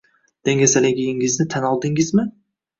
Dangasaligingizni 0.49 1.47
tan 1.57 1.71
oldingizmi 1.71 2.29